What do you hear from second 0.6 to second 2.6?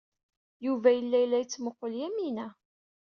Yuba yella la yettmuqqul Yamina.